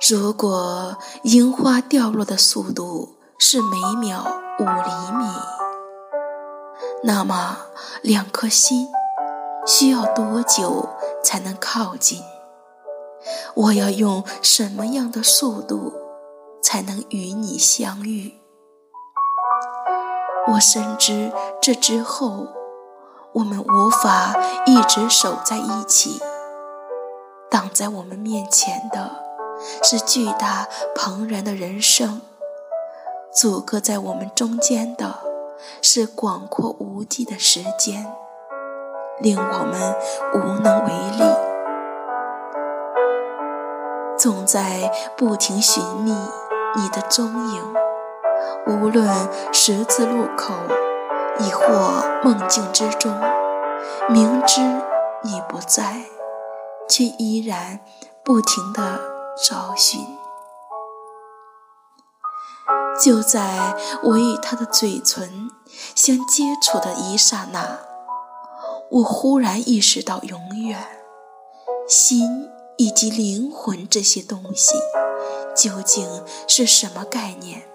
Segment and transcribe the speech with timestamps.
[0.00, 4.24] 如果樱花掉落的速度是每秒
[4.60, 5.26] 五厘米，
[7.02, 7.58] 那么
[8.00, 8.86] 两颗心
[9.66, 10.88] 需要多久
[11.24, 12.22] 才能靠近？
[13.56, 15.92] 我要用什么样的速度
[16.62, 18.34] 才能与你相遇？
[20.52, 22.46] 我深知这之后，
[23.32, 26.20] 我们无法一直守在一起。
[27.50, 29.27] 挡在我们面前的。
[29.82, 32.20] 是巨大庞然的人生，
[33.32, 35.20] 阻隔在我们中间的
[35.82, 38.06] 是广阔无际的时间，
[39.20, 39.94] 令我们
[40.34, 41.24] 无能为力。
[44.16, 46.10] 总在不停寻觅
[46.74, 47.74] 你的踪影，
[48.66, 49.08] 无论
[49.52, 50.52] 十字路口，
[51.38, 53.14] 亦或梦境之中，
[54.08, 54.60] 明知
[55.22, 56.02] 你不在，
[56.88, 57.78] 却依然
[58.24, 59.17] 不停地。
[59.40, 60.00] 找寻，
[63.00, 65.48] 就在我与他的嘴唇
[65.94, 67.78] 相接触的一刹那，
[68.90, 71.04] 我忽然意识到，永远、
[71.88, 74.74] 心以及灵魂这些东西
[75.54, 77.68] 究竟是什么概念？